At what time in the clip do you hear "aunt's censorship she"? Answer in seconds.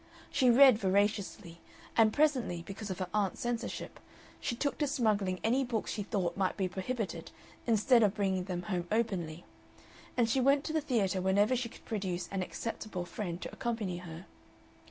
3.13-4.55